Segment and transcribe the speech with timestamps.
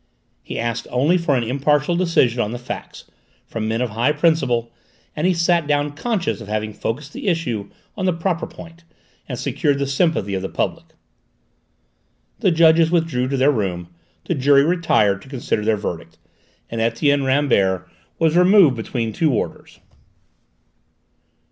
[0.41, 3.03] He asked only for an impartial decision on the facts,
[3.45, 4.71] from men of high principle,
[5.15, 8.83] and he sat down conscious of having focussed the issue on the proper point
[9.29, 10.85] and secured the sympathy of the public.
[12.39, 13.89] The judges withdrew to their room,
[14.25, 16.17] the jury retired to consider their verdict,
[16.71, 17.87] and Etienne Rambert
[18.17, 19.81] was removed between two warders.